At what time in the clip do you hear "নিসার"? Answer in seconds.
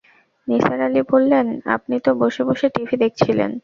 0.47-0.79